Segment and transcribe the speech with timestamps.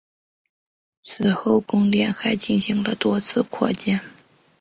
[1.03, 4.01] 此后宫殿还进行了多次扩建。